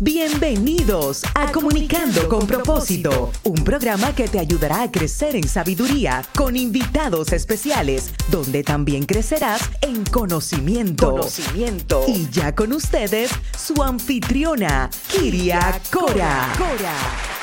[0.00, 6.56] Bienvenidos a Comunicando con propósito, un programa que te ayudará a crecer en sabiduría con
[6.56, 11.10] invitados especiales, donde también crecerás en conocimiento.
[11.10, 12.04] Conocimiento.
[12.06, 16.52] Y ya con ustedes, su anfitriona, Kiria Cora.
[16.56, 17.37] Cora.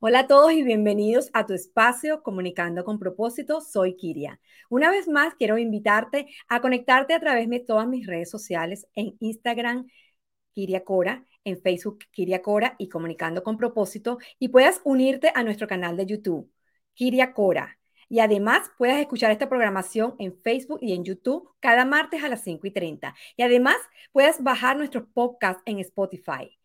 [0.00, 3.60] Hola a todos y bienvenidos a tu espacio Comunicando con propósito.
[3.60, 4.40] Soy Kiria.
[4.70, 9.16] Una vez más quiero invitarte a conectarte a través de todas mis redes sociales en
[9.18, 9.88] Instagram
[10.54, 15.66] Kiria Cora, en Facebook Kiria Cora y Comunicando con propósito y puedas unirte a nuestro
[15.66, 16.48] canal de YouTube
[16.94, 17.78] Kiria Cora.
[18.08, 22.42] Y además puedas escuchar esta programación en Facebook y en YouTube cada martes a las
[22.42, 23.14] 5 y 30.
[23.36, 23.76] Y además
[24.12, 26.57] puedas bajar nuestros podcasts en Spotify.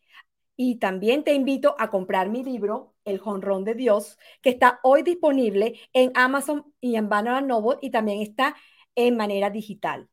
[0.55, 5.01] Y también te invito a comprar mi libro, El Jonrón de Dios, que está hoy
[5.03, 8.55] disponible en Amazon y en Banner Noble y también está
[8.95, 10.09] en manera digital.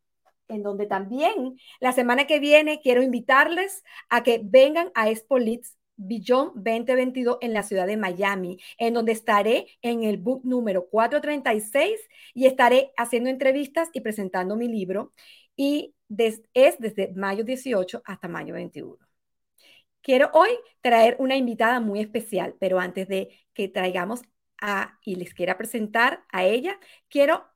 [0.49, 5.77] En donde también la semana que viene quiero invitarles a que vengan a Expo Leeds
[5.97, 12.01] Beyond 2022 en la ciudad de Miami, en donde estaré en el book número 436
[12.33, 15.13] y estaré haciendo entrevistas y presentando mi libro.
[15.57, 15.95] Y
[16.55, 19.10] es desde mayo 18 hasta mayo 21.
[20.03, 24.23] Quiero hoy traer una invitada muy especial, pero antes de que traigamos
[24.61, 27.47] a y les quiera presentar a ella, quiero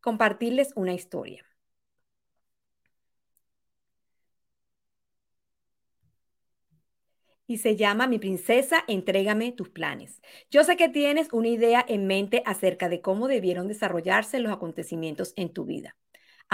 [0.00, 1.44] compartirles una historia.
[7.46, 10.20] y se llama Mi princesa, entrégame tus planes.
[10.50, 15.32] Yo sé que tienes una idea en mente acerca de cómo debieron desarrollarse los acontecimientos
[15.36, 15.96] en tu vida.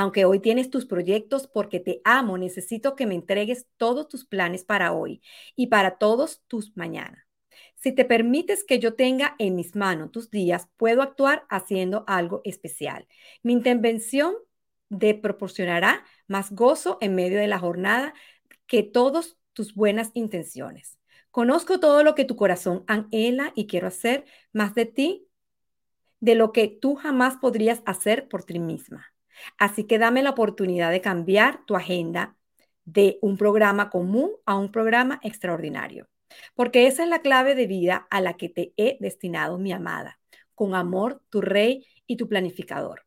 [0.00, 4.64] Aunque hoy tienes tus proyectos porque te amo, necesito que me entregues todos tus planes
[4.64, 5.20] para hoy
[5.56, 7.26] y para todos tus mañana.
[7.74, 12.40] Si te permites que yo tenga en mis manos tus días, puedo actuar haciendo algo
[12.44, 13.06] especial.
[13.42, 14.32] Mi intervención
[14.88, 18.14] te proporcionará más gozo en medio de la jornada
[18.66, 20.98] que todas tus buenas intenciones.
[21.30, 24.24] Conozco todo lo que tu corazón anhela y quiero hacer
[24.54, 25.28] más de ti
[26.20, 29.12] de lo que tú jamás podrías hacer por ti misma.
[29.58, 32.36] Así que dame la oportunidad de cambiar tu agenda
[32.84, 36.08] de un programa común a un programa extraordinario,
[36.54, 40.18] porque esa es la clave de vida a la que te he destinado, mi amada,
[40.54, 43.06] con amor, tu rey y tu planificador.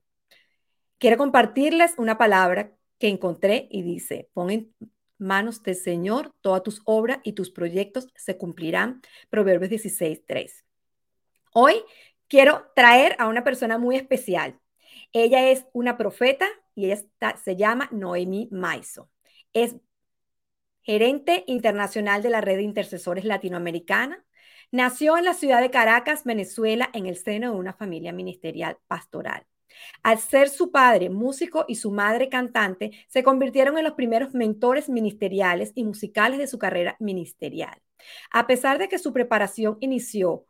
[0.98, 4.74] Quiero compartirles una palabra que encontré y dice, pon en
[5.18, 9.02] manos del Señor todas tus obras y tus proyectos se cumplirán.
[9.30, 10.66] Proverbios 16, 3.
[11.54, 11.76] Hoy
[12.28, 14.60] quiero traer a una persona muy especial
[15.14, 17.02] ella es una profeta y ella
[17.44, 19.10] se llama Noemi Maiso.
[19.54, 19.76] Es
[20.82, 24.26] gerente internacional de la red de intercesores latinoamericana.
[24.72, 29.46] Nació en la ciudad de Caracas, Venezuela, en el seno de una familia ministerial pastoral.
[30.02, 34.90] Al ser su padre músico y su madre cantante, se convirtieron en los primeros mentores
[34.90, 37.82] ministeriales y musicales de su carrera ministerial.
[38.32, 40.46] A pesar de que su preparación inició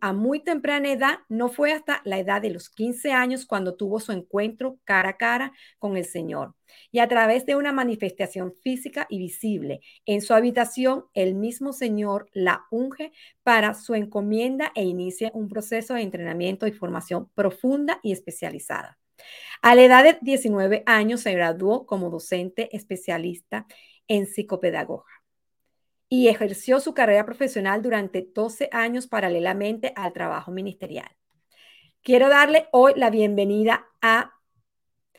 [0.00, 4.00] a muy temprana edad, no fue hasta la edad de los 15 años cuando tuvo
[4.00, 6.54] su encuentro cara a cara con el Señor.
[6.90, 12.28] Y a través de una manifestación física y visible en su habitación, el mismo Señor
[12.32, 18.12] la unge para su encomienda e inicia un proceso de entrenamiento y formación profunda y
[18.12, 18.98] especializada.
[19.62, 23.66] A la edad de 19 años se graduó como docente especialista
[24.08, 25.15] en psicopedagoga
[26.08, 31.10] y ejerció su carrera profesional durante 12 años paralelamente al trabajo ministerial.
[32.02, 34.34] Quiero darle hoy la bienvenida a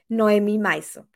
[0.07, 1.07] Noemí Maiso.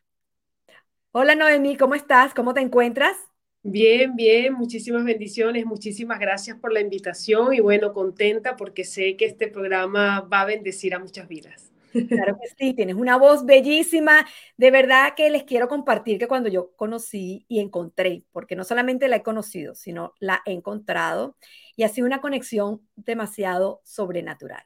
[1.11, 2.33] Hola Noemí, ¿cómo estás?
[2.33, 3.15] ¿Cómo te encuentras?
[3.63, 9.25] Bien, bien, muchísimas bendiciones, muchísimas gracias por la invitación y bueno, contenta porque sé que
[9.25, 11.70] este programa va a bendecir a muchas vidas.
[12.13, 14.25] Claro que sí, tienes una voz bellísima.
[14.57, 19.07] De verdad que les quiero compartir que cuando yo conocí y encontré, porque no solamente
[19.07, 21.37] la he conocido, sino la he encontrado
[21.75, 24.63] y ha sido una conexión demasiado sobrenatural.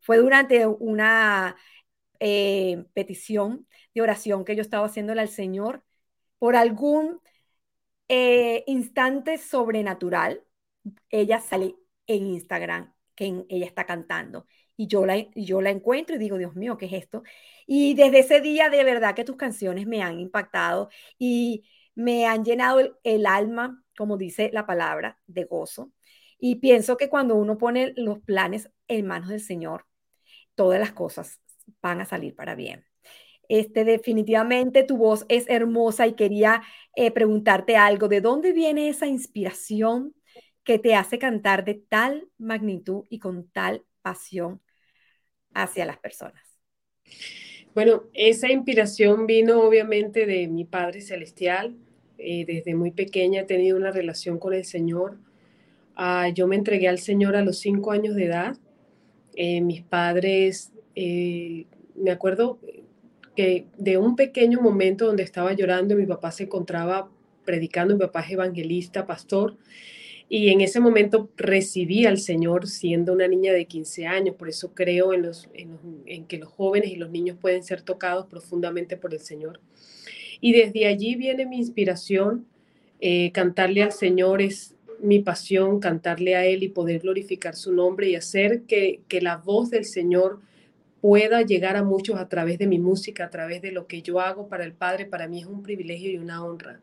[0.00, 1.56] Fue durante una
[2.20, 5.84] eh, petición de oración que yo estaba haciéndole al Señor
[6.38, 7.20] por algún
[8.08, 10.42] eh, instante sobrenatural.
[11.10, 14.46] Ella sale en Instagram que ella está cantando
[14.78, 17.24] y yo la, yo la encuentro y digo, Dios mío, ¿qué es esto?
[17.66, 20.88] Y desde ese día de verdad que tus canciones me han impactado
[21.18, 21.64] y
[21.96, 25.92] me han llenado el, alma, como dice la palabra, de gozo.
[26.38, 29.84] Y pienso que cuando uno pone los planes en manos del Señor,
[30.54, 31.40] todas las cosas
[31.82, 32.84] van a salir para bien.
[33.48, 36.62] Este, definitivamente tu voz es hermosa y quería
[36.94, 38.06] eh, preguntarte algo.
[38.06, 40.14] ¿De dónde viene esa inspiración
[40.62, 44.62] que te hace cantar de tal magnitud y con tal pasión
[45.54, 46.42] hacia las personas?
[47.74, 51.76] Bueno, esa inspiración vino obviamente de mi Padre Celestial.
[52.18, 55.18] Eh, desde muy pequeña he tenido una relación con el Señor.
[55.94, 58.56] Ah, yo me entregué al Señor a los cinco años de edad.
[59.36, 62.58] Eh, mis padres, eh, me acuerdo
[63.36, 67.08] que de un pequeño momento donde estaba llorando, mi papá se encontraba
[67.44, 69.56] predicando, mi papá es evangelista, pastor,
[70.30, 74.74] y en ese momento recibí al Señor siendo una niña de 15 años, por eso
[74.74, 79.14] creo en, los, en, que los jóvenes y los niños pueden ser tocados profundamente por
[79.14, 79.60] el Señor.
[80.40, 82.46] Y desde allí viene mi inspiración.
[83.00, 88.10] Eh, cantarle al Señor es mi pasión, cantarle a Él y poder glorificar su nombre
[88.10, 90.40] y hacer que, que la voz del Señor
[91.00, 94.20] pueda llegar a muchos a través de mi música, a través de lo que yo
[94.20, 96.80] hago para el Padre, para mí es un privilegio y una honra.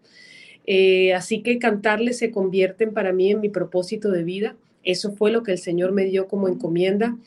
[0.68, 4.56] Eh, así que cantarle se convierten para mí en mi propósito de vida.
[4.84, 7.18] Eso fue lo que el Señor me dio como encomienda.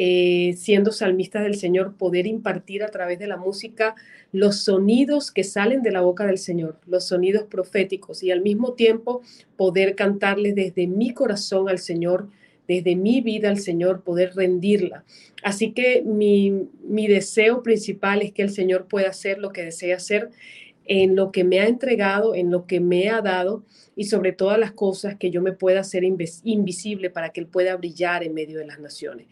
[0.00, 3.96] Eh, siendo salmista del Señor, poder impartir a través de la música
[4.30, 8.74] los sonidos que salen de la boca del Señor, los sonidos proféticos, y al mismo
[8.74, 9.22] tiempo
[9.56, 12.28] poder cantarle desde mi corazón al Señor,
[12.68, 15.02] desde mi vida al Señor, poder rendirla.
[15.42, 19.96] Así que mi, mi deseo principal es que el Señor pueda hacer lo que desea
[19.96, 20.30] hacer
[20.88, 23.62] en lo que me ha entregado, en lo que me ha dado
[23.94, 27.76] y sobre todas las cosas que yo me pueda hacer invisible para que Él pueda
[27.76, 29.26] brillar en medio de las naciones.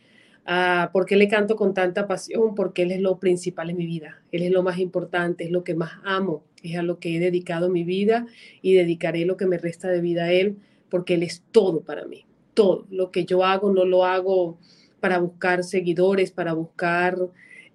[0.45, 2.55] Ah, ¿Por qué le canto con tanta pasión?
[2.55, 5.65] Porque Él es lo principal en mi vida, Él es lo más importante, es lo
[5.65, 8.27] que más amo, es a lo que he dedicado mi vida
[8.61, 10.59] y dedicaré lo que me resta de vida a Él,
[10.91, 12.87] porque Él es todo para mí, todo.
[12.91, 14.59] Lo que yo hago no lo hago
[15.01, 17.17] para buscar seguidores, para buscar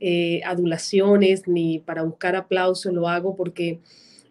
[0.04, 3.80] eh, adulaciones ni para buscar aplauso, lo hago porque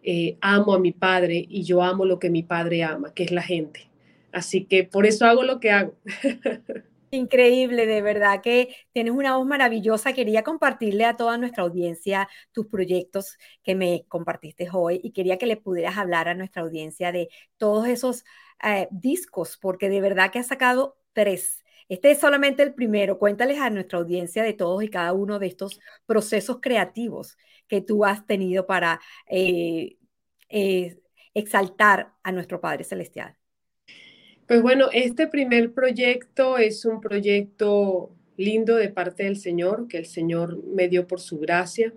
[0.03, 3.31] eh, amo a mi padre y yo amo lo que mi padre ama, que es
[3.31, 3.89] la gente.
[4.33, 5.95] Así que por eso hago lo que hago.
[7.13, 10.13] Increíble, de verdad que tienes una voz maravillosa.
[10.13, 15.47] Quería compartirle a toda nuestra audiencia tus proyectos que me compartiste hoy y quería que
[15.47, 17.29] le pudieras hablar a nuestra audiencia de
[17.59, 18.25] todos esos
[18.65, 21.60] eh, discos, porque de verdad que has sacado tres
[21.91, 23.19] este es solamente el primero.
[23.19, 28.05] Cuéntales a nuestra audiencia de todos y cada uno de estos procesos creativos que tú
[28.05, 29.97] has tenido para eh,
[30.49, 31.01] eh,
[31.35, 33.35] exaltar a nuestro Padre Celestial.
[34.47, 40.07] Pues bueno, este primer proyecto es un proyecto lindo de parte del Señor, que el
[40.07, 41.93] Señor me dio por su gracia,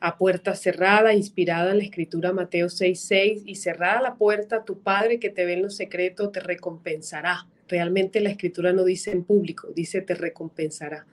[0.00, 5.18] a puerta cerrada, inspirada en la escritura Mateo 6:6, y cerrada la puerta, tu Padre
[5.18, 9.68] que te ve en lo secreto te recompensará Realmente la escritura no dice en público,
[9.74, 11.06] dice te recompensará.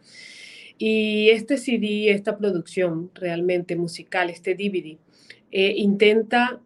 [0.78, 4.98] Y este CD, esta producción realmente musical, este DVD,
[5.52, 6.62] eh, intenta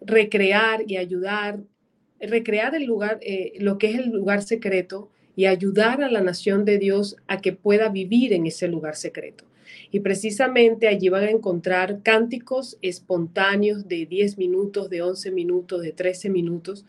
[0.00, 1.60] recrear y ayudar,
[2.20, 6.64] recrear el lugar, eh, lo que es el lugar secreto y ayudar a la nación
[6.64, 9.44] de Dios a que pueda vivir en ese lugar secreto.
[9.90, 15.92] Y precisamente allí van a encontrar cánticos espontáneos de 10 minutos, de 11 minutos, de
[15.92, 16.84] 13 minutos,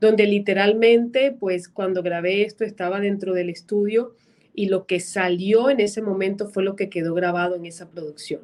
[0.00, 4.14] donde literalmente, pues cuando grabé esto estaba dentro del estudio
[4.54, 8.40] y lo que salió en ese momento fue lo que quedó grabado en esa producción.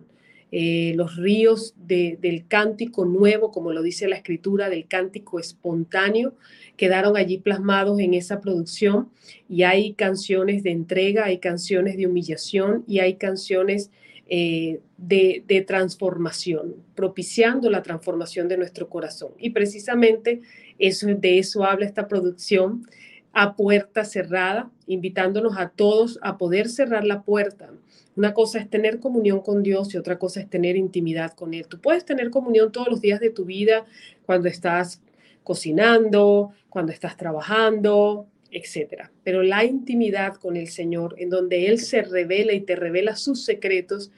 [0.54, 6.34] Eh, los ríos del cántico nuevo, como lo dice la escritura, del cántico espontáneo,
[6.76, 9.08] quedaron allí plasmados en esa producción
[9.48, 13.90] y hay canciones de entrega, hay canciones de humillación y hay canciones
[14.28, 19.32] eh, de, de, transformación, propiciando la transformación de nuestro corazón.
[19.38, 20.42] Y precisamente
[20.82, 22.86] de eso habla esta producción
[23.32, 27.70] a puerta cerrada, invitándonos a todos a poder cerrar la puerta.
[28.16, 31.66] Una cosa es tener comunión con Dios y otra cosa es tener intimidad con Él.
[31.66, 33.86] Tú puedes tener comunión todos los días de tu vida,
[34.26, 35.00] cuando estás
[35.44, 39.10] cocinando, cuando estás trabajando, etcétera.
[39.24, 43.44] Pero la intimidad con el Señor, en donde Él se revela y te revela sus
[43.44, 44.10] secretos,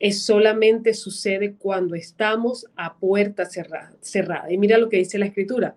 [0.00, 4.50] es solamente sucede cuando estamos a puerta cerrada, cerrada.
[4.50, 5.76] Y mira lo que dice la escritura.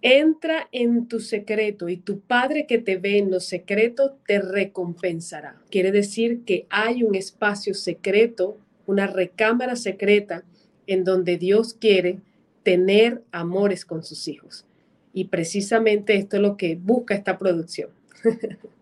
[0.00, 5.60] Entra en tu secreto y tu Padre que te ve en lo secreto te recompensará.
[5.70, 10.44] Quiere decir que hay un espacio secreto, una recámara secreta
[10.86, 12.20] en donde Dios quiere
[12.62, 14.64] tener amores con sus hijos.
[15.12, 17.90] Y precisamente esto es lo que busca esta producción.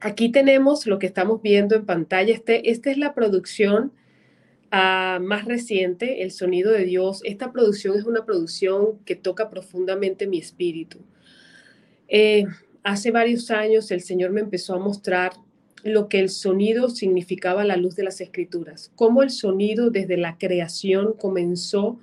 [0.00, 2.32] Aquí tenemos lo que estamos viendo en pantalla.
[2.32, 3.92] Este, esta es la producción
[4.70, 7.20] ah, más reciente, El Sonido de Dios.
[7.24, 10.98] Esta producción es una producción que toca profundamente mi espíritu.
[12.08, 12.46] Eh,
[12.82, 15.32] hace varios años el Señor me empezó a mostrar
[15.84, 20.16] lo que el sonido significaba a la luz de las escrituras, cómo el sonido desde
[20.16, 21.98] la creación comenzó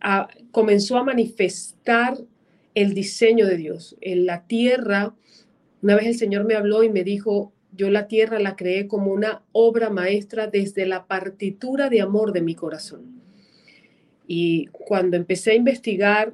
[0.00, 2.18] a, comenzó a manifestar
[2.74, 3.96] el diseño de Dios.
[4.00, 5.14] En la tierra
[5.84, 9.12] Una vez el Señor me habló y me dijo, yo la tierra la creé como
[9.12, 13.20] una obra maestra desde la partitura de amor de mi corazón.
[14.26, 16.32] Y cuando empecé a investigar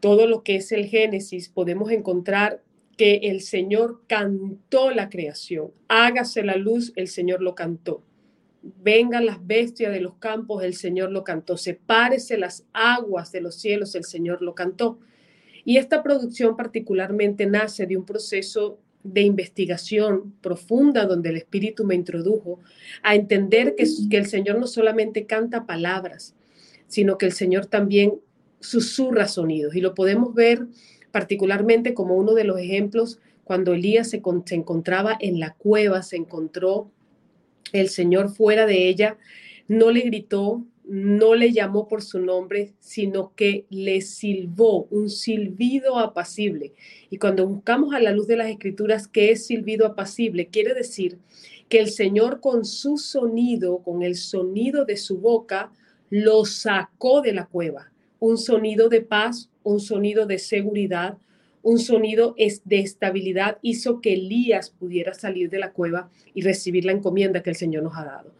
[0.00, 2.62] todo lo que es el Génesis, podemos encontrar
[2.96, 5.70] que el Señor cantó la creación.
[5.88, 8.02] Hágase la luz, el Señor lo cantó.
[8.62, 11.58] Vengan las bestias de los campos, el Señor lo cantó.
[11.58, 15.00] Sepárese las aguas de los cielos, el Señor lo cantó.
[15.64, 21.94] Y esta producción particularmente nace de un proceso de investigación profunda donde el Espíritu me
[21.94, 22.60] introdujo
[23.02, 26.34] a entender que, el Señor no solamente canta palabras,
[26.88, 28.14] sino que el Señor también
[28.60, 29.76] susurra sonidos.
[29.76, 30.66] Y lo podemos ver
[31.12, 36.90] particularmente como uno de los ejemplos cuando Elías se encontraba en la cueva, se encontró
[37.72, 39.18] el Señor fuera de ella,
[39.68, 45.98] no le gritó, no le llamó por su nombre, sino que le silbó un silbido
[45.98, 46.74] apacible.
[47.10, 51.18] Y cuando buscamos a la luz de las escrituras qué es silbido apacible, quiere decir
[51.68, 55.72] que el Señor con su sonido, con el sonido de su boca,
[56.10, 57.90] lo sacó de la cueva.
[58.20, 61.16] Un sonido de paz, un sonido de seguridad,
[61.62, 66.92] un sonido de estabilidad hizo que Elías pudiera salir de la cueva y recibir la
[66.92, 68.34] encomienda que el Señor nos ha dado.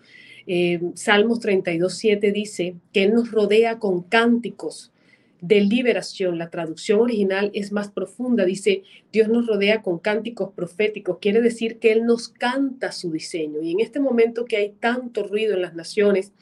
[0.47, 4.93] Eh, Salmos 32, 7 dice que Él nos rodea con cánticos
[5.41, 6.39] de liberación.
[6.39, 8.45] La traducción original es más profunda.
[8.45, 8.83] Dice,
[9.13, 11.19] Dios nos rodea con cánticos proféticos.
[11.21, 13.61] Quiere decir que Él nos canta su diseño.
[13.63, 16.33] Y en este momento que hay tanto ruido en las naciones,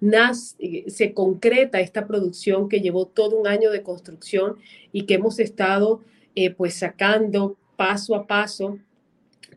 [0.00, 4.56] nace, se concreta esta producción que llevó todo un año de construcción
[4.92, 6.00] y que hemos estado
[6.36, 8.78] eh, pues sacando paso a paso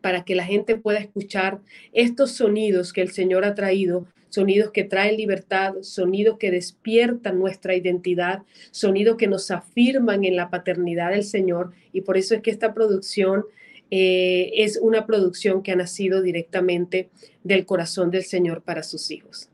[0.00, 1.60] para que la gente pueda escuchar
[1.92, 7.74] estos sonidos que el Señor ha traído, sonidos que traen libertad, sonidos que despiertan nuestra
[7.74, 11.72] identidad, sonidos que nos afirman en la paternidad del Señor.
[11.92, 13.44] Y por eso es que esta producción
[13.90, 17.08] eh, es una producción que ha nacido directamente
[17.42, 19.48] del corazón del Señor para sus hijos.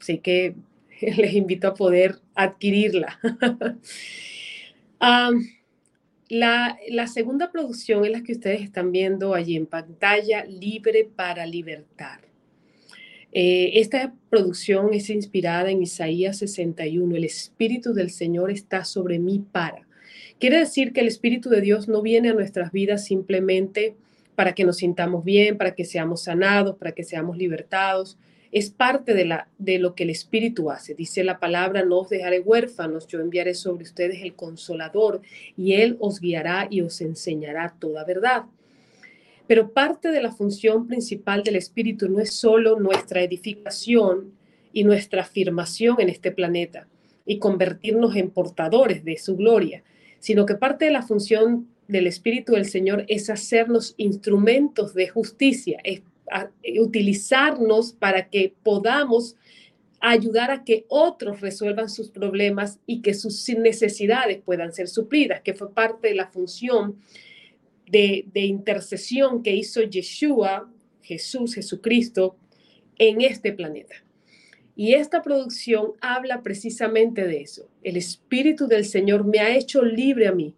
[0.00, 0.54] Así que
[1.00, 3.18] les invito a poder adquirirla.
[4.98, 5.30] Ah,
[6.28, 12.20] la, segunda producción es la que ustedes están viendo allí en pantalla, Libre para Libertar.
[13.32, 17.16] Eh, esta producción es inspirada en Isaías 61.
[17.16, 19.86] El Espíritu del Señor está sobre mí para.
[20.38, 23.94] Quiere decir que el Espíritu de Dios no viene a nuestras vidas simplemente
[24.34, 28.18] para que nos sintamos bien, para que seamos sanados, para que seamos libertados,
[28.56, 30.94] es parte de, la, de lo que el Espíritu hace.
[30.94, 35.20] Dice la palabra, no os dejaré huérfanos, yo enviaré sobre ustedes el consolador
[35.58, 38.44] y él os guiará y os enseñará toda verdad.
[39.46, 44.32] Pero parte de la función principal del Espíritu no es solo nuestra edificación
[44.72, 46.88] y nuestra afirmación en este planeta
[47.26, 49.82] y convertirnos en portadores de su gloria,
[50.18, 55.78] sino que parte de la función del Espíritu del Señor es hacernos instrumentos de justicia,
[56.62, 59.36] eh, utilizarnos para que podamos
[60.00, 65.54] ayudar a que otros resuelvan sus problemas y que sus necesidades puedan ser suplidas, que
[65.54, 66.96] fue parte de la función
[67.90, 70.70] de, de intercesión que hizo Yeshua,
[71.02, 72.36] Jesús, Jesucristo,
[72.98, 73.94] en este planeta.
[74.74, 77.68] Y esta producción habla precisamente de eso.
[77.82, 80.54] El Espíritu del Señor me ha hecho libre a mí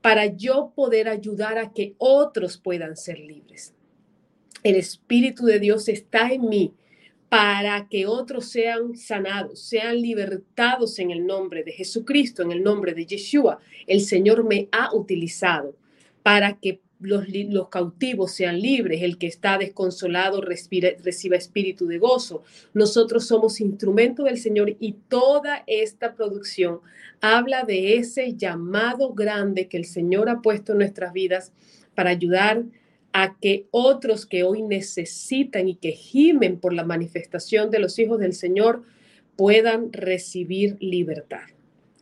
[0.00, 3.72] para yo poder ayudar a que otros puedan ser libres.
[4.64, 6.72] El Espíritu de Dios está en mí
[7.28, 12.94] para que otros sean sanados, sean libertados en el nombre de Jesucristo, en el nombre
[12.94, 13.58] de Yeshua.
[13.86, 15.76] El Señor me ha utilizado
[16.22, 22.42] para que los, los, cautivos sean libres, el que está desconsolado reciba espíritu de gozo.
[22.72, 26.80] Nosotros somos instrumento del Señor y toda esta producción
[27.20, 31.52] habla de ese llamado grande que el Señor ha puesto en nuestras vidas
[31.94, 32.64] para ayudar
[33.16, 38.18] a que otros que hoy necesitan y que gimen por la manifestación de los hijos
[38.18, 38.82] del Señor
[39.36, 41.44] puedan recibir libertad.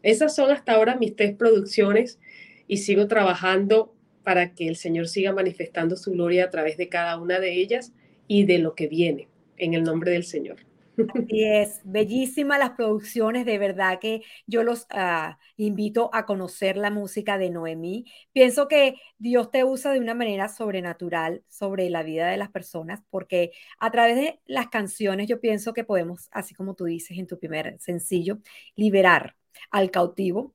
[0.02, 2.19] Esas son hasta ahora mis tres producciones
[2.66, 7.21] y sigo trabajando para que el Señor siga manifestando su gloria a través de cada
[7.21, 7.92] una de ellas
[8.26, 9.28] y de lo que viene,
[9.59, 10.61] en el nombre del Señor.
[11.09, 16.90] Así es, bellísimas las producciones, de verdad que yo los ah, invito a conocer la
[16.90, 18.06] música de Noemí.
[18.32, 23.02] Pienso que Dios te usa de una manera sobrenatural sobre la vida de las personas,
[23.11, 27.26] porque a través de las canciones yo pienso que podemos, así como tú dices en
[27.26, 28.38] tu primer sencillo,
[28.75, 29.37] liberar
[29.71, 30.54] al cautivo,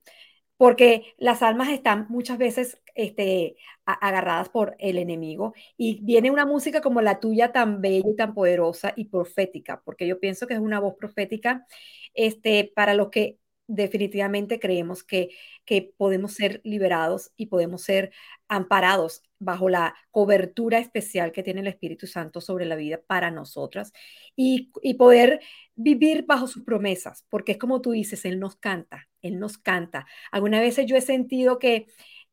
[0.57, 6.81] porque las almas están muchas veces este, agarradas por el enemigo y viene una música
[6.81, 10.59] como la tuya tan bella y tan poderosa y profética, porque yo pienso que es
[10.59, 11.65] una voz profética
[12.13, 13.37] este, para los que
[13.67, 15.29] definitivamente creemos que,
[15.65, 18.11] que podemos ser liberados y podemos ser
[18.47, 23.91] amparados bajo la cobertura especial que tiene el Espíritu Santo sobre la vida para nosotras
[24.35, 25.41] y, y, poder
[25.75, 30.07] vivir bajo sus promesas, porque es como tú dices, Él nos canta, Él nos canta.
[30.31, 31.87] Algunas veces yo he sentido que,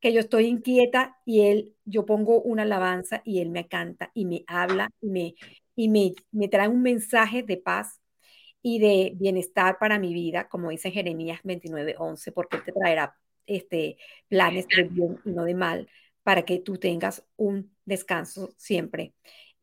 [0.05, 4.25] que yo estoy inquieta y Él, yo pongo una alabanza y Él me canta y
[4.25, 5.33] me habla y me,
[5.75, 7.99] y me, me trae un mensaje de paz
[8.61, 13.15] y de bienestar para mi vida, como dice Jeremías 29, 11, porque Él te traerá
[13.47, 13.97] este,
[14.27, 15.89] planes de bien y no de mal
[16.21, 19.15] para que tú tengas un descanso siempre.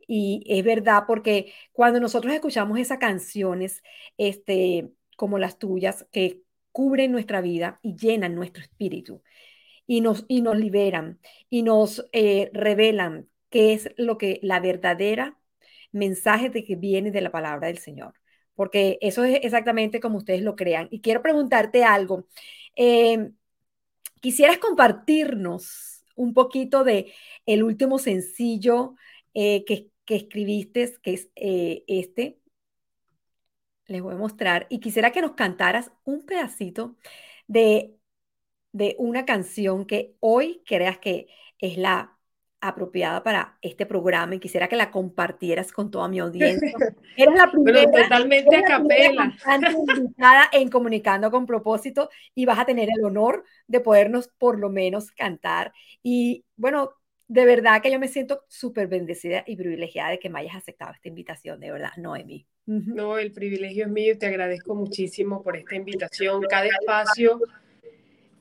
[0.09, 3.81] Y es verdad porque cuando nosotros escuchamos esas canciones,
[4.19, 9.23] este, como las tuyas, que cubren nuestra vida y llenan nuestro espíritu
[9.87, 11.19] y nos, y nos liberan
[11.51, 15.39] y nos eh, revelan qué es lo que la verdadera
[15.93, 18.15] mensaje de que viene de la palabra del Señor.
[18.55, 20.89] Porque eso es exactamente como ustedes lo crean.
[20.91, 22.27] Y quiero preguntarte algo.
[22.77, 23.33] Eh,
[24.21, 27.13] ¿Quisieras compartirnos un poquito de
[27.47, 28.95] el último sencillo
[29.35, 32.39] eh, que, escribiste, que es este.
[33.87, 34.67] Les voy a mostrar.
[34.71, 36.97] Y quisiera que nos cantaras un pedacito
[37.47, 37.97] de,
[38.73, 42.19] de una canción que hoy creas que es la
[42.63, 46.73] apropiada para este programa y quisiera que la compartieras con toda mi audiencia.
[47.17, 49.35] Eres la primera, totalmente a capela.
[49.97, 54.71] invitada en Comunicando con Propósito y vas a tener el honor de podernos por lo
[54.71, 55.73] menos cantar.
[56.05, 56.93] Y bueno,
[57.27, 60.93] de verdad que yo me siento súper bendecida y privilegiada de que me hayas aceptado
[60.93, 62.47] esta invitación, de verdad, Noemi.
[62.65, 66.43] No, el privilegio es mío y te agradezco muchísimo por esta invitación.
[66.43, 67.41] Cada espacio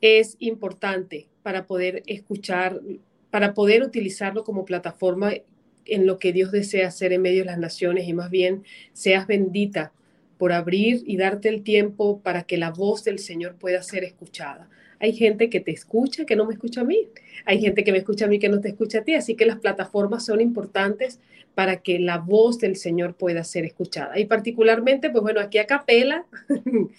[0.02, 2.80] es importante para poder escuchar
[3.30, 5.32] para poder utilizarlo como plataforma
[5.86, 9.26] en lo que Dios desea hacer en medio de las naciones y más bien seas
[9.26, 9.92] bendita
[10.36, 14.68] por abrir y darte el tiempo para que la voz del Señor pueda ser escuchada.
[15.02, 17.08] Hay gente que te escucha que no me escucha a mí.
[17.44, 19.14] Hay gente que me escucha a mí que no te escucha a ti.
[19.14, 21.18] Así que las plataformas son importantes
[21.56, 24.16] para que la voz del Señor pueda ser escuchada.
[24.20, 26.24] Y particularmente, pues bueno, aquí a capela,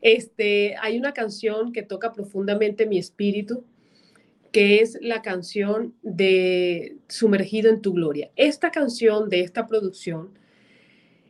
[0.00, 3.64] este, hay una canción que toca profundamente mi espíritu
[4.52, 8.30] que es la canción de Sumergido en tu Gloria.
[8.36, 10.30] Esta canción de esta producción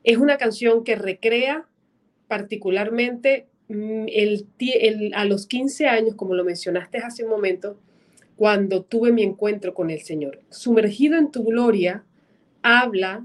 [0.05, 1.67] es una canción que recrea
[2.29, 7.79] particularmente mm, el, a los 15 años, como lo mencionaste hace un momento,
[8.37, 10.41] cuando tuve mi encuentro con el Señor.
[10.51, 12.05] Sumergido en tu gloria
[12.63, 13.25] habla,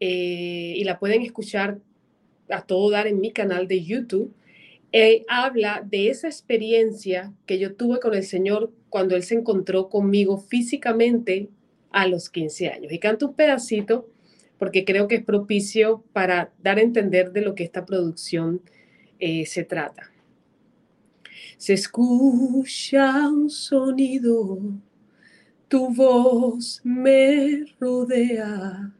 [0.00, 1.78] eh, y la pueden escuchar
[2.50, 4.34] a todo dar en mi canal de YouTube,
[4.92, 9.88] eh, habla de esa experiencia que yo tuve con el Señor cuando Él se encontró
[9.88, 11.48] conmigo físicamente
[11.90, 12.92] a los 15 años.
[12.92, 14.08] Y canto un pedacito
[14.58, 18.60] porque creo que es propicio para dar a entender de lo que esta producción
[19.24, 20.10] eh, se trata.
[21.56, 24.58] Se escucha un sonido,
[25.68, 28.92] tu voz me rodea,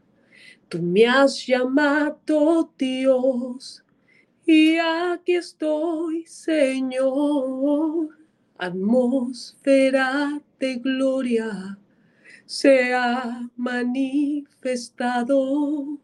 [0.67, 3.83] tú me has llamado Dios
[4.45, 8.17] y aquí estoy, Señor,
[8.57, 11.77] atmósfera de gloria
[12.45, 15.97] se ha manifestado.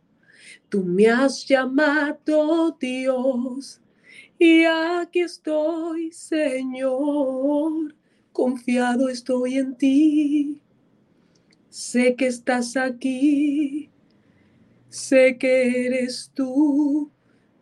[0.69, 3.81] Tú me has llamado Dios
[4.43, 7.93] y aquí estoy, Señor,
[8.33, 10.59] confiado estoy en ti.
[11.69, 13.91] Sé que estás aquí,
[14.89, 17.11] sé que eres tú.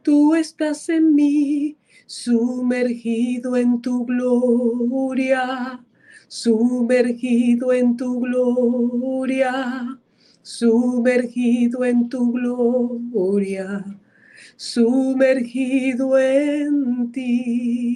[0.03, 5.83] Tú estás en mí, sumergido en tu gloria,
[6.29, 9.99] sumergido en tu gloria,
[10.41, 13.99] sumergido en tu gloria,
[14.59, 17.95] sumergido en ti.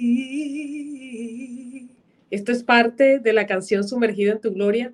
[2.32, 4.94] Esto es parte de la canción Sumergido en tu gloria,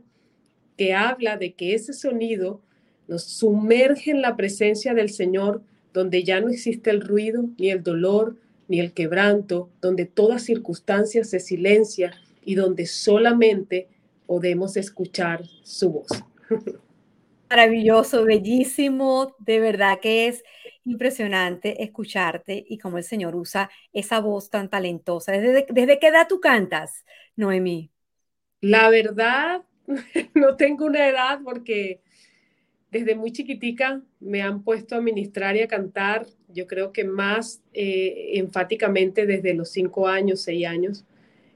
[0.78, 2.60] que habla de que ese sonido
[3.08, 5.62] nos sumerge en la presencia del Señor
[5.94, 8.36] donde ya no existe el ruido, ni el dolor,
[8.68, 13.90] ni el quebranto, donde toda circunstancia se silencia y donde solamente
[14.26, 16.08] podemos escuchar su voz.
[17.50, 20.44] Maravilloso, bellísimo, de verdad que es
[20.92, 25.32] impresionante escucharte y cómo el Señor usa esa voz tan talentosa.
[25.32, 27.92] ¿Desde, desde qué edad tú cantas, Noemí?
[28.62, 29.64] La verdad,
[30.34, 32.02] no tengo una edad porque
[32.92, 37.62] desde muy chiquitica me han puesto a ministrar y a cantar, yo creo que más
[37.74, 41.06] eh, enfáticamente desde los cinco años, seis años.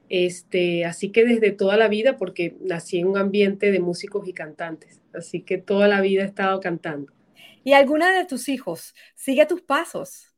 [0.08, 4.32] Este, así que desde toda la vida, porque nací en un ambiente de músicos y
[4.32, 7.12] cantantes, así que toda la vida he estado cantando.
[7.64, 10.28] ¿Y alguna de tus hijos sigue tus pasos?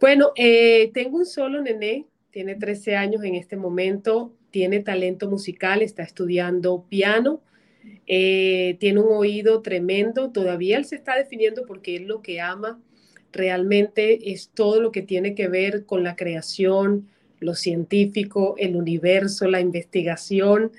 [0.00, 5.82] Bueno, eh, tengo un solo nené, tiene 13 años en este momento, tiene talento musical,
[5.82, 7.42] está estudiando piano
[8.08, 12.80] Eh, tiene un oído tremendo, todavía él se está definiendo porque él lo que ama
[13.32, 17.08] realmente es todo lo que tiene que ver con la creación,
[17.40, 20.72] lo científico, el universo, la investigación,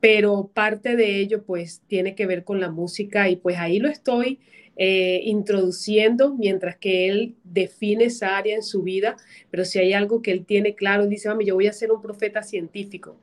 [0.00, 3.88] pero parte de ello pues tiene que ver con la música y pues ahí lo
[3.88, 4.38] estoy
[4.80, 9.16] eh, introduciendo mientras que él define esa área en su vida,
[9.50, 12.00] pero si hay algo que él tiene claro, dice, mami, yo voy a ser un
[12.00, 13.18] profeta científico,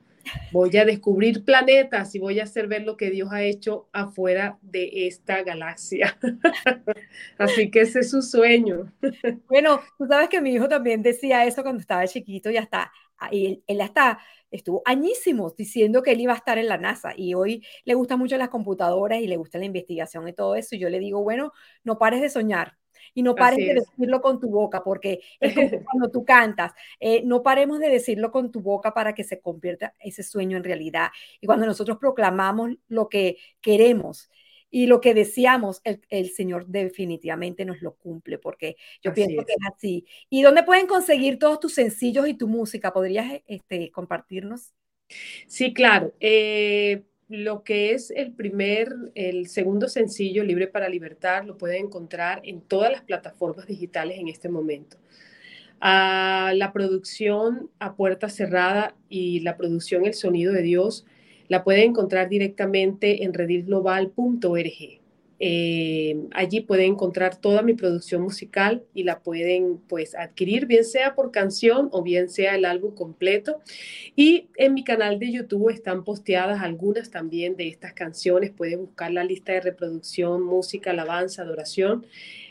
[0.52, 4.58] voy a descubrir planetas y voy a hacer ver lo que Dios ha hecho afuera
[4.60, 6.18] de esta galaxia.
[7.38, 8.92] Así que ese es su sueño.
[9.48, 12.92] Bueno, tú sabes que mi hijo también decía eso cuando estaba chiquito y hasta,
[13.30, 14.18] él, él hasta
[14.50, 18.18] estuvo añísimos diciendo que él iba a estar en la NASA y hoy le gustan
[18.18, 20.74] mucho las computadoras y le gusta la investigación y todo eso.
[20.74, 21.52] Y yo le digo, bueno,
[21.84, 22.76] no pares de soñar,
[23.14, 27.22] y no pares de decirlo con tu boca, porque es como cuando tú cantas, eh,
[27.24, 31.08] no paremos de decirlo con tu boca para que se convierta ese sueño en realidad.
[31.40, 34.30] Y cuando nosotros proclamamos lo que queremos
[34.70, 39.74] y lo que deseamos, el, Señor definitivamente nos lo cumple, porque yo pienso que es
[39.74, 40.06] así.
[40.28, 42.92] ¿Y dónde pueden conseguir todos tus sencillos y tu música?
[42.92, 44.72] ¿Podrías este, compartirnos?
[45.46, 46.12] Sí, claro.
[46.20, 52.40] Eh, lo que es el primer, el segundo sencillo, Libre para Libertar, lo pueden encontrar
[52.44, 54.98] en todas las plataformas digitales en este momento.
[55.80, 61.04] Ah, la producción a puerta cerrada y la producción El Sonido de Dios
[61.48, 65.00] la pueden encontrar directamente en redilglobal.org.
[65.38, 71.14] Eh, allí pueden encontrar toda mi producción musical y la pueden pues adquirir bien sea
[71.14, 73.60] por canción o bien sea el álbum completo.
[74.14, 78.50] Y en mi canal de YouTube están posteadas algunas también de estas canciones.
[78.50, 82.06] Pueden buscar la lista de reproducción, música, alabanza, adoración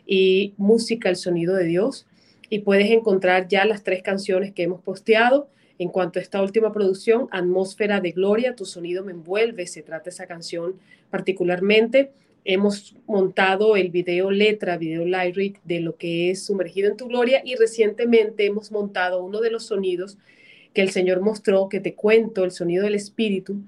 [0.06, 2.06] y música, el sonido de Dios.
[2.50, 5.50] Y puedes encontrar ya las tres canciones que hemos posteado.
[5.78, 10.10] En cuanto a esta última producción, Atmósfera de Gloria, Tu sonido me envuelve, se trata
[10.10, 10.76] esa canción
[11.10, 12.12] particularmente
[12.46, 17.42] hemos montado el video letra, video lyric de lo que es Sumergido en tu Gloria
[17.44, 20.18] y recientemente hemos montado uno de los sonidos
[20.74, 23.62] que el Señor mostró, que te cuento, el sonido del Espíritu.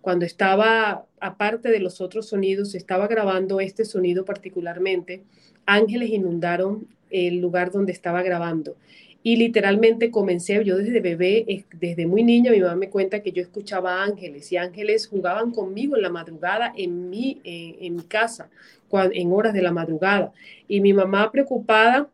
[0.00, 5.22] Cuando estaba, aparte de los otros sonidos, estaba grabando este sonido particularmente,
[5.64, 8.76] ángeles inundaron el lugar donde estaba grabando
[9.26, 13.40] y literalmente comencé, yo desde bebé, desde muy niña, mi mamá me cuenta que yo
[13.40, 18.50] escuchaba ángeles y ángeles jugaban conmigo en la madrugada en mi, en mi casa,
[18.92, 20.34] en horas de la madrugada.
[20.68, 22.10] Y mi mamá preocupada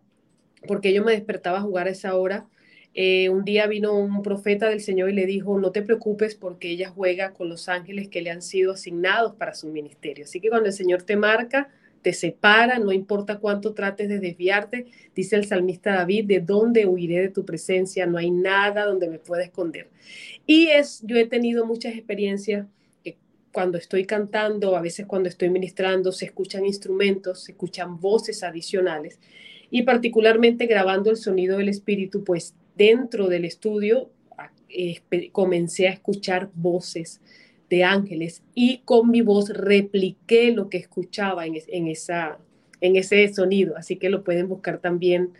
[0.68, 2.46] porque yo me despertaba a jugar a esa hora.
[2.94, 6.70] Eh, un día vino un profeta del Señor y le dijo, no te preocupes porque
[6.70, 10.26] ella juega con los ángeles que le han sido asignados para su ministerio.
[10.26, 11.70] Así que cuando el Señor te marca,
[12.02, 17.20] te separa, no importa cuánto trates de desviarte, dice el salmista David, de dónde huiré
[17.20, 19.88] de tu presencia, no hay nada donde me pueda esconder.
[20.46, 22.66] Y es, yo he tenido muchas experiencias
[23.04, 23.16] que
[23.52, 29.18] cuando estoy cantando, a veces cuando estoy ministrando, se escuchan instrumentos, se escuchan voces adicionales
[29.70, 34.10] y particularmente grabando el sonido del espíritu, pues dentro del estudio
[35.32, 37.20] comencé a escuchar voces
[37.70, 41.54] de ángeles y con mi voz repliqué lo que escuchaba en,
[41.86, 42.38] esa,
[42.80, 43.76] en ese sonido.
[43.76, 45.32] Así que lo pueden buscar también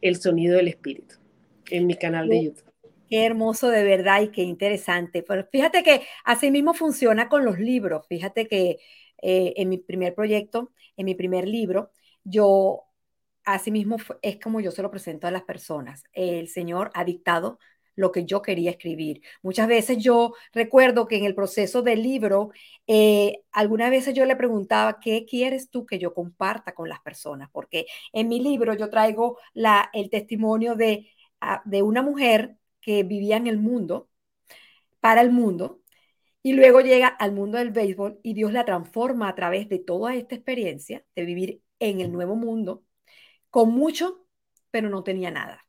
[0.00, 1.16] el sonido del espíritu
[1.70, 2.72] en mi canal de YouTube.
[3.08, 5.22] Qué hermoso de verdad y qué interesante.
[5.22, 8.06] Pero fíjate que así mismo funciona con los libros.
[8.08, 8.78] Fíjate que
[9.22, 11.90] eh, en mi primer proyecto, en mi primer libro,
[12.24, 12.84] yo
[13.44, 16.04] así mismo es como yo se lo presento a las personas.
[16.14, 17.58] El Señor ha dictado
[17.96, 19.22] lo que yo quería escribir.
[19.42, 22.50] Muchas veces yo recuerdo que en el proceso del libro,
[22.86, 27.48] eh, algunas veces yo le preguntaba, ¿qué quieres tú que yo comparta con las personas?
[27.52, 31.08] Porque en mi libro yo traigo la, el testimonio de,
[31.40, 34.08] ah, de una mujer que vivía en el mundo,
[35.00, 35.80] para el mundo,
[36.42, 40.14] y luego llega al mundo del béisbol y Dios la transforma a través de toda
[40.14, 42.84] esta experiencia de vivir en el nuevo mundo,
[43.50, 44.26] con mucho,
[44.70, 45.66] pero no tenía nada.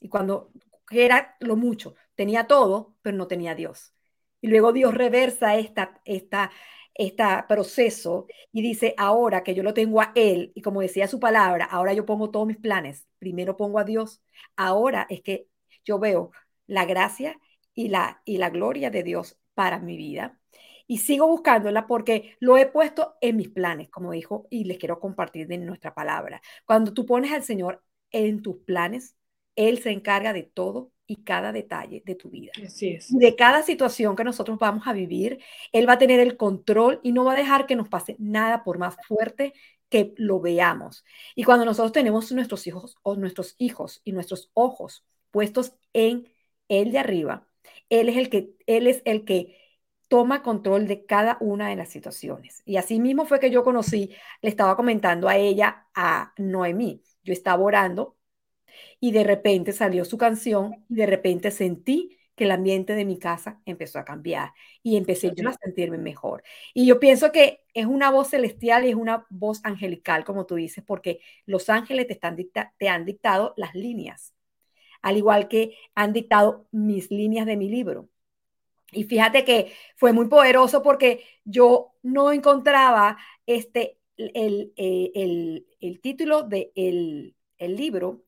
[0.00, 0.50] Y cuando
[0.88, 1.94] que era lo mucho.
[2.14, 3.94] Tenía todo, pero no tenía Dios.
[4.40, 6.50] Y luego Dios reversa esta, esta,
[6.94, 11.20] este proceso y dice, ahora que yo lo tengo a Él, y como decía su
[11.20, 14.22] palabra, ahora yo pongo todos mis planes, primero pongo a Dios,
[14.56, 15.48] ahora es que
[15.84, 16.30] yo veo
[16.66, 17.38] la gracia
[17.74, 20.38] y la, y la gloria de Dios para mi vida.
[20.86, 25.00] Y sigo buscándola porque lo he puesto en mis planes, como dijo, y les quiero
[25.00, 26.40] compartir de nuestra palabra.
[26.64, 29.16] Cuando tú pones al Señor en tus planes,
[29.56, 32.52] él se encarga de todo y cada detalle de tu vida.
[32.64, 33.16] Así es.
[33.16, 35.38] De cada situación que nosotros vamos a vivir,
[35.72, 38.64] Él va a tener el control y no va a dejar que nos pase nada
[38.64, 39.54] por más fuerte
[39.88, 41.04] que lo veamos.
[41.34, 46.28] Y cuando nosotros tenemos nuestros hijos o nuestros hijos y nuestros ojos puestos en
[46.68, 47.46] Él de arriba,
[47.88, 49.56] Él es el que, Él es el que
[50.08, 52.62] toma control de cada una de las situaciones.
[52.64, 57.32] Y así mismo fue que yo conocí, le estaba comentando a ella, a Noemí, yo
[57.32, 58.15] estaba orando
[59.00, 63.18] y de repente salió su canción y de repente sentí que el ambiente de mi
[63.18, 64.52] casa empezó a cambiar
[64.82, 66.42] y empecé yo a sentirme mejor.
[66.74, 70.56] Y yo pienso que es una voz celestial y es una voz angelical, como tú
[70.56, 72.36] dices, porque los ángeles te, están
[72.78, 74.34] te han dictado las líneas,
[75.02, 78.10] al igual que han dictado mis líneas de mi libro.
[78.92, 86.00] Y fíjate que fue muy poderoso porque yo no encontraba este, el, eh, el, el,
[86.00, 88.25] título del de el libro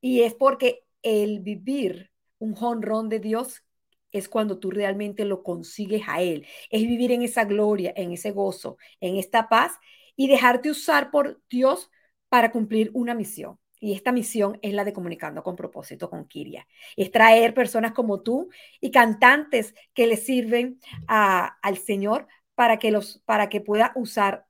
[0.00, 3.64] y es porque el vivir un jonrón de Dios
[4.12, 6.46] es cuando tú realmente lo consigues a Él.
[6.70, 9.72] Es vivir en esa gloria, en ese gozo, en esta paz
[10.16, 11.90] y dejarte usar por Dios
[12.28, 13.58] para cumplir una misión.
[13.80, 16.66] Y esta misión es la de comunicando con propósito con Kiria.
[16.96, 18.48] Es traer personas como tú
[18.80, 24.44] y cantantes que le sirven al Señor para que, los, para que pueda usarte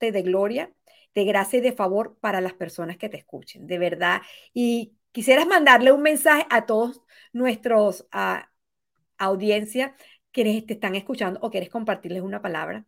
[0.00, 0.72] de gloria,
[1.14, 4.22] de gracia y de favor para las personas que te escuchen, de verdad.
[4.52, 8.44] Y quisieras mandarle un mensaje a todos nuestros uh,
[9.18, 9.94] audiencia
[10.32, 12.84] quienes te están escuchando o quieres compartirles una palabra.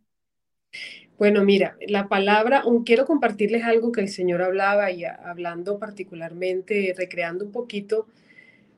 [1.19, 7.45] Bueno, mira, la palabra, quiero compartirles algo que el Señor hablaba y hablando particularmente, recreando
[7.45, 8.07] un poquito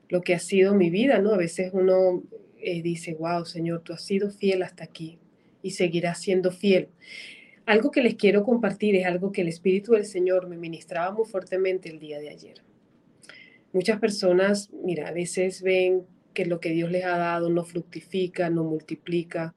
[0.09, 1.33] lo que ha sido mi vida, ¿no?
[1.33, 2.23] A veces uno
[2.59, 5.17] eh, dice, wow, Señor, tú has sido fiel hasta aquí
[5.61, 6.89] y seguirás siendo fiel.
[7.65, 11.25] Algo que les quiero compartir es algo que el Espíritu del Señor me ministraba muy
[11.25, 12.61] fuertemente el día de ayer.
[13.73, 16.03] Muchas personas, mira, a veces ven
[16.35, 19.55] que lo que Dios les ha dado no fructifica, no multiplica,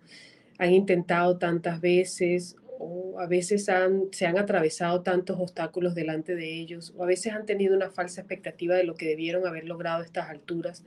[0.56, 6.60] han intentado tantas veces o a veces han, se han atravesado tantos obstáculos delante de
[6.60, 10.02] ellos, o a veces han tenido una falsa expectativa de lo que debieron haber logrado
[10.02, 10.82] a estas alturas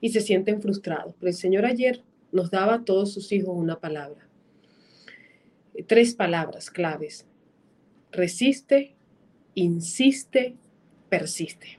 [0.00, 1.14] y se sienten frustrados.
[1.18, 4.29] Pero el Señor ayer nos daba a todos sus hijos una palabra.
[5.86, 7.26] Tres palabras claves.
[8.12, 8.94] Resiste,
[9.54, 10.54] insiste,
[11.08, 11.78] persiste.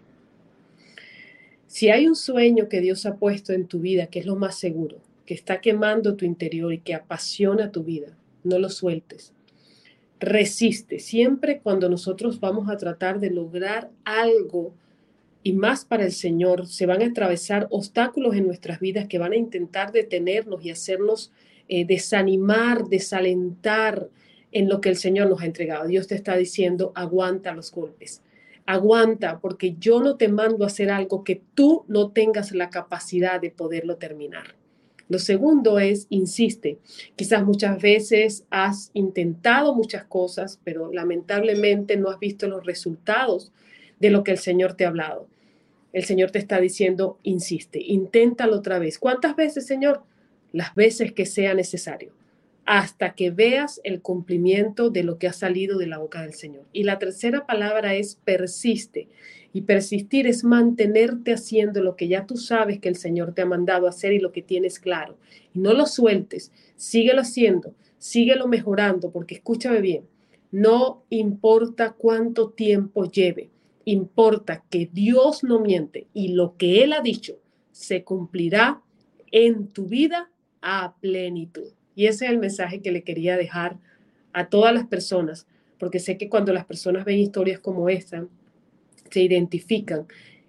[1.67, 4.58] Si hay un sueño que Dios ha puesto en tu vida, que es lo más
[4.58, 9.34] seguro, que está quemando tu interior y que apasiona tu vida, no lo sueltes
[10.21, 10.99] resiste.
[10.99, 14.73] Siempre cuando nosotros vamos a tratar de lograr algo
[15.43, 19.34] y más para el Señor, se van a atravesar obstáculos en nuestras vidas que van
[19.34, 21.32] a intentar detenernos y hacernos
[21.73, 24.10] eh, desanimar, desalentar
[24.51, 25.88] en lo que el Señor nos ha entregado.
[25.88, 28.21] Dios te está diciendo, aguanta los golpes.
[28.65, 33.39] Aguanta, porque yo no te mando a hacer algo que tú no tengas la capacidad
[33.39, 34.55] de poderlo terminar.
[35.07, 36.77] Lo segundo es, insiste,
[37.15, 43.53] quizás muchas veces has intentado muchas cosas, pero lamentablemente no has visto los resultados
[43.97, 45.29] de lo que el Señor te ha hablado.
[45.93, 48.99] El Señor te está diciendo, insiste, inténtalo otra vez.
[48.99, 50.03] ¿Cuántas veces, Señor?
[50.51, 52.13] Las veces que sea necesario,
[52.65, 56.65] hasta que veas el cumplimiento de lo que ha salido de la boca del Señor.
[56.73, 59.07] Y la tercera palabra es persiste.
[59.53, 63.45] Y persistir es mantenerte haciendo lo que ya tú sabes que el Señor te ha
[63.45, 65.17] mandado hacer y lo que tienes claro.
[65.53, 70.05] Y no lo sueltes, síguelo haciendo, síguelo mejorando, porque escúchame bien,
[70.51, 73.49] no importa cuánto tiempo lleve,
[73.83, 77.37] importa que Dios no miente y lo que Él ha dicho
[77.71, 78.81] se cumplirá
[79.31, 80.31] en tu vida
[80.62, 81.74] a plenitud.
[81.95, 83.78] Y ese es el mensaje que le quería dejar
[84.34, 85.47] a todas las personas,
[85.78, 88.26] porque sé que cuando las personas ven historias como esta,
[89.10, 90.08] se identifican.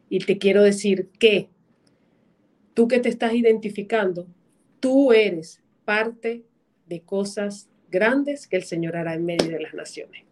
[0.09, 1.49] Y te quiero decir que
[2.75, 4.27] tú que te estás identificando,
[4.81, 6.45] tú eres parte
[6.87, 10.25] de cosas grandes que el Señor hará en medio de las naciones.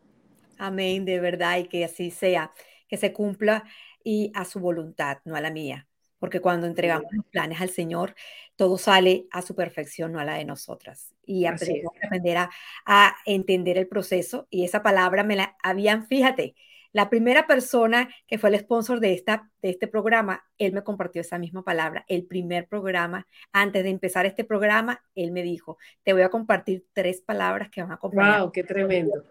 [0.58, 2.52] Amén, de verdad, y que así sea,
[2.88, 3.64] que se cumpla
[4.04, 5.86] y a su voluntad, no a la mía.
[6.20, 8.14] Porque cuando entregamos los planes al Señor,
[8.54, 11.12] todo sale a su perfección, no a la de nosotras.
[11.26, 12.50] Y aprender a,
[12.86, 14.46] a entender el proceso.
[14.50, 16.54] Y esa palabra me la habían, fíjate,
[16.92, 21.20] la primera persona que fue el sponsor de, esta, de este programa, él me compartió
[21.20, 22.04] esa misma palabra.
[22.08, 26.84] El primer programa, antes de empezar este programa, él me dijo, te voy a compartir
[26.92, 28.40] tres palabras que van a acompañar.
[28.40, 28.52] ¡Wow!
[28.52, 29.24] ¡Qué tremendo!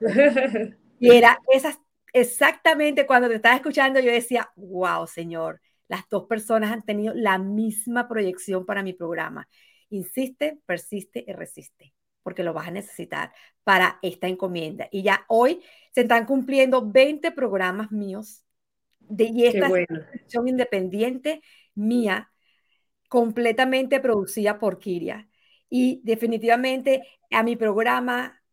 [1.00, 1.80] Y era esas,
[2.14, 7.38] exactamente cuando te estaba escuchando, yo decía, wow, señor, las dos personas han tenido la
[7.38, 9.50] misma proyección para mi programa.
[9.90, 14.88] Insiste, persiste y resiste porque lo vas a necesitar para esta encomienda.
[14.92, 18.46] Y ya hoy se están cumpliendo 20 programas míos
[19.00, 20.06] de y esta bueno.
[20.46, 21.42] independiente
[21.74, 22.32] mía,
[23.08, 25.28] completamente producida por Kiria.
[25.70, 28.44] Y definitivamente a mi programa,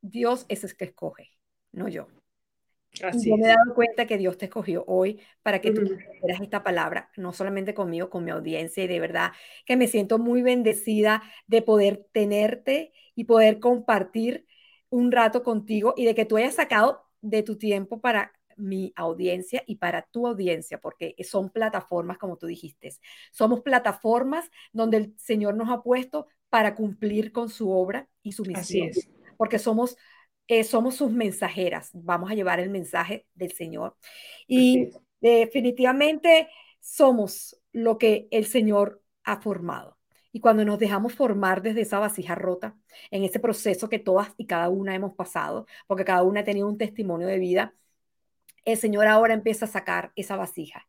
[0.00, 1.30] Dios es el que escoge,
[1.72, 2.08] no yo.
[3.02, 5.98] Así yo me he dado cuenta que Dios te escogió hoy para que tú uh
[6.42, 9.32] esta palabra, no solamente conmigo, con mi audiencia, y de verdad
[9.64, 14.46] que me siento muy bendecida de poder tenerte y poder compartir
[14.88, 19.62] un rato contigo y de que tú hayas sacado de tu tiempo para mi audiencia
[19.66, 22.90] y para tu audiencia, porque son plataformas, como tú dijiste,
[23.30, 28.42] somos plataformas donde el Señor nos ha puesto para cumplir con su obra y su
[28.42, 28.60] misión.
[28.60, 29.10] Así es.
[29.36, 29.96] Porque somos
[30.48, 33.96] eh, somos sus mensajeras, vamos a llevar el mensaje del Señor.
[34.46, 36.48] Y definitivamente
[36.80, 39.98] somos lo que el Señor ha formado.
[40.32, 42.76] Y cuando nos dejamos formar desde esa vasija rota,
[43.10, 46.68] en ese proceso que todas y cada una hemos pasado, porque cada una ha tenido
[46.68, 47.74] un testimonio de vida,
[48.64, 50.86] el Señor ahora empieza a sacar esa vasija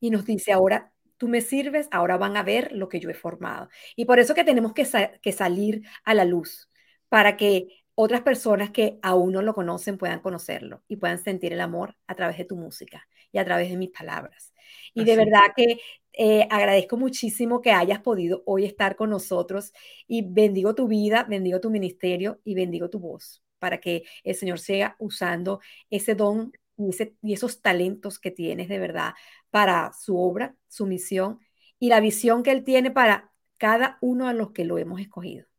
[0.00, 3.14] y nos dice ahora, tú me sirves, ahora van a ver lo que yo he
[3.14, 3.68] formado.
[3.96, 4.86] Y por eso que tenemos que,
[5.20, 6.70] que salir a la luz,
[7.08, 11.60] para que otras personas que aún no lo conocen puedan conocerlo y puedan sentir el
[11.60, 14.54] amor a través de tu música y a través de mis palabras.
[14.94, 15.80] Y de verdad que
[16.12, 19.72] eh, agradezco muchísimo que hayas podido hoy estar con nosotros
[20.06, 24.58] y bendigo tu vida, bendigo tu ministerio y bendigo tu voz para que el Señor
[24.58, 25.60] siga usando
[25.90, 26.90] ese don y,
[27.22, 29.12] y esos talentos que tienes de verdad
[29.50, 31.38] para su obra, su misión
[31.78, 35.49] y la visión que Él tiene para cada uno de los que lo hemos escogido.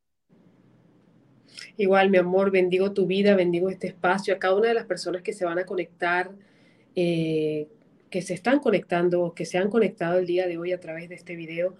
[1.78, 5.22] Igual, mi amor, bendigo tu vida, bendigo este espacio, a cada una de las personas
[5.22, 6.32] que se van a conectar,
[6.96, 7.68] eh,
[8.10, 11.16] que se están conectando, que se han conectado el día de hoy a través de
[11.16, 11.76] este video.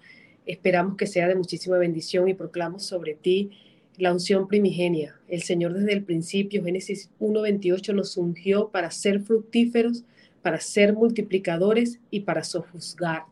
[0.46, 3.50] Esperamos que sea de muchísima bendición y proclamo sobre ti
[3.98, 5.16] la unción primigenia.
[5.28, 10.04] El Señor desde el principio, Génesis 1.28, nos ungió para ser fructíferos,
[10.40, 13.24] para ser multiplicadores y para sojuzgar.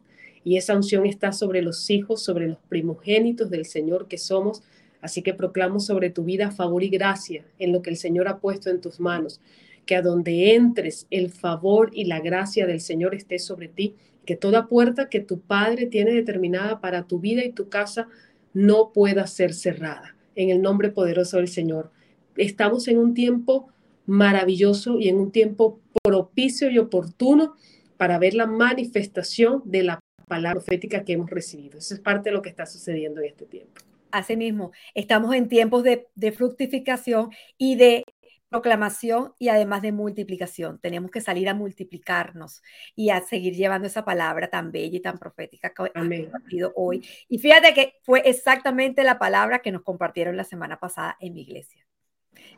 [0.45, 4.63] Y esa unción está sobre los hijos, sobre los primogénitos del Señor que somos
[5.01, 8.39] Así que proclamo sobre tu vida favor y gracia en lo que el Señor ha
[8.39, 9.41] puesto en tus manos.
[9.87, 13.95] Que a donde entres el favor y la gracia del Señor esté sobre ti.
[14.27, 18.09] Que toda puerta que tu Padre tiene determinada para tu vida y tu casa
[18.53, 20.17] no pueda ser cerrada.
[20.37, 21.91] En el nombre poderoso del Señor.
[22.37, 23.69] Estamos en un tiempo
[24.07, 27.55] maravilloso y en un tiempo propicio y oportuno
[27.97, 31.79] para ver la manifestación de la palabra profética que hemos recibido.
[31.79, 33.81] Eso es parte de lo que está sucediendo en este tiempo.
[34.13, 38.05] Asimismo, estamos en tiempos de, fructificación y de
[38.49, 40.81] proclamación y además de multiplicación.
[40.81, 42.63] Tenemos que salir a multiplicarnos
[42.97, 47.07] y a seguir llevando esa palabra tan bella y tan profética que hemos compartido hoy.
[47.29, 51.43] Y fíjate que fue exactamente la palabra que nos compartieron la semana pasada en mi
[51.43, 51.87] iglesia.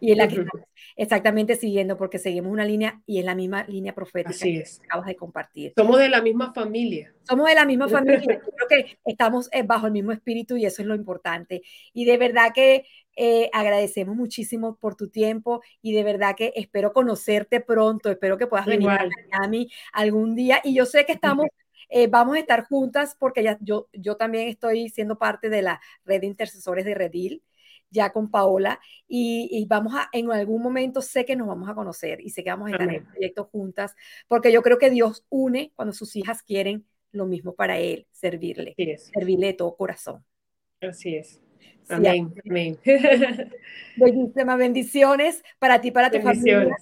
[0.00, 3.64] Y es la que estamos exactamente siguiendo porque seguimos una línea y es la misma
[3.64, 5.72] línea profética que acabas de compartir.
[5.76, 7.14] Somos de la misma familia.
[7.22, 8.40] Somos de la misma familia.
[8.40, 11.62] Creo que estamos eh, bajo el mismo espíritu y eso es lo importante.
[11.92, 12.84] Y de verdad que
[13.16, 18.10] eh, agradecemos muchísimo por tu tiempo y de verdad que espero conocerte pronto.
[18.10, 20.60] Espero que puedas venir a Miami algún día.
[20.64, 21.46] Y yo sé que estamos
[21.88, 25.80] eh, vamos a estar juntas porque ya, yo, yo también estoy siendo parte de la
[26.04, 27.42] red de intercesores de Redil
[27.92, 32.20] ya con Paola y, vamos a, en algún momento sé que nos vamos a conocer
[32.20, 33.94] y sé que vamos a estar en el proyecto juntas,
[34.26, 38.74] porque yo creo que Dios une cuando sus hijas quieren lo mismo para Él, servirle,
[39.14, 40.24] servirle de todo corazón.
[40.80, 41.40] Así es.
[41.88, 42.34] Amén.
[42.48, 42.78] Amén.
[44.58, 46.76] bendiciones para ti, para tu familia.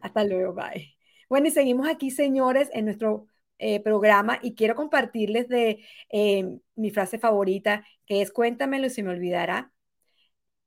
[0.00, 0.96] Hasta luego, bye.
[1.28, 3.26] Bueno, y seguimos aquí, señores, en nuestro
[3.58, 9.02] eh, programa y quiero compartirles de eh, mi frase favorita, que es cuéntamelo y se
[9.02, 9.72] me olvidará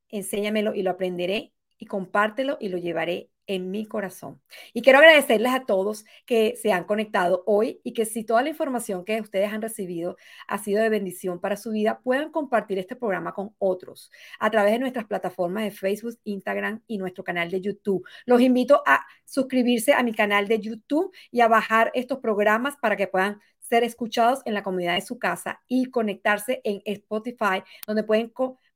[0.10, 4.40] enséñamelo y lo aprenderé y compártelo y lo llevaré en mi corazón.
[4.74, 8.50] Y quiero agradecerles a todos que se han conectado hoy y que si toda la
[8.50, 10.18] información que ustedes han recibido
[10.48, 14.74] ha sido de bendición para su vida, puedan compartir este programa con otros a través
[14.74, 18.06] de nuestras plataformas de Facebook, Instagram y nuestro canal de YouTube.
[18.28, 22.96] Los invito a suscribirse a mi canal de YouTube y a bajar estos programas para
[22.96, 28.04] que puedan ser escuchados en la comunidad de su casa y conectarse en Spotify, donde
[28.04, 28.30] pueden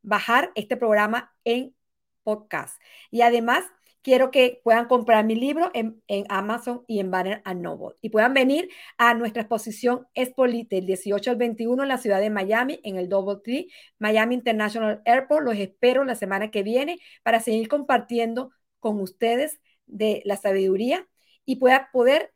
[0.04, 1.76] bajar este programa en
[2.24, 2.80] podcast.
[3.12, 3.66] Y además,
[4.04, 7.96] quiero que puedan comprar mi libro en, Amazon y en Banner Noble.
[8.02, 12.30] Y puedan venir a nuestra exposición Expolite el 18 al 21 en la ciudad de
[12.30, 15.46] Miami, en el Double Tree, Miami International Airport.
[15.46, 21.08] Los espero la semana que viene para seguir compartiendo con ustedes de la sabiduría
[21.46, 22.34] y pueda poder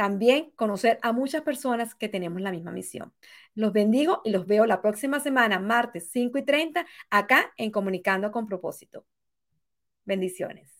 [0.00, 3.12] también conocer a muchas personas que tenemos la misma misión.
[3.54, 8.32] Los bendigo y los veo la próxima semana, martes 5 y 30, acá en Comunicando
[8.32, 9.04] con propósito.
[10.06, 10.79] Bendiciones.